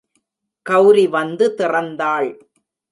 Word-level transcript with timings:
கௌரி 0.65 1.07
வந்து 1.07 1.55
திறந்தாள். 1.57 2.31